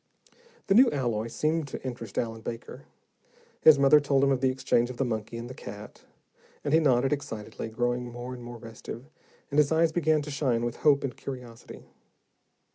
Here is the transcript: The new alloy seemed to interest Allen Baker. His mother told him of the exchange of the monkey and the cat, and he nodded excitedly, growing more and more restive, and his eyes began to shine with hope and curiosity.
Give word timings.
The 0.65 0.73
new 0.73 0.89
alloy 0.89 1.27
seemed 1.27 1.67
to 1.67 1.85
interest 1.85 2.17
Allen 2.17 2.41
Baker. 2.41 2.85
His 3.61 3.77
mother 3.77 3.99
told 3.99 4.23
him 4.23 4.31
of 4.31 4.41
the 4.41 4.49
exchange 4.49 4.89
of 4.89 4.97
the 4.97 5.05
monkey 5.05 5.37
and 5.37 5.47
the 5.47 5.53
cat, 5.53 6.05
and 6.63 6.73
he 6.73 6.79
nodded 6.79 7.13
excitedly, 7.13 7.69
growing 7.69 8.11
more 8.11 8.33
and 8.33 8.43
more 8.43 8.57
restive, 8.57 9.05
and 9.51 9.59
his 9.59 9.71
eyes 9.71 9.91
began 9.91 10.23
to 10.23 10.31
shine 10.31 10.65
with 10.65 10.77
hope 10.77 11.03
and 11.03 11.15
curiosity. 11.15 11.85